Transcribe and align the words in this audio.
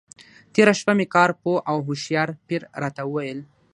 تېره 0.53 0.73
شپه 0.79 0.93
مې 0.97 1.05
کار 1.15 1.29
پوه 1.41 1.57
او 1.69 1.77
هوښیار 1.87 2.29
پیر 2.47 2.61
راته 2.81 3.01
وویل. 3.05 3.39